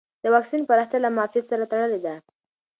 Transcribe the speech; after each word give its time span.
د 0.23 0.25
واکسین 0.33 0.61
پراختیا 0.69 0.99
له 1.03 1.09
معافیت 1.15 1.45
سره 1.51 1.69
تړلې 1.71 1.99
ده. 2.05 2.15